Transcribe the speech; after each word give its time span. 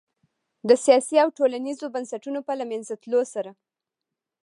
د 0.67 0.69
سیاسي 0.85 1.15
او 1.23 1.29
ټولنیزو 1.37 1.85
بنسټونو 1.95 2.39
په 2.47 2.53
له 2.59 2.65
منځه 2.71 2.93
تلو 3.03 3.21
سره 3.33 3.51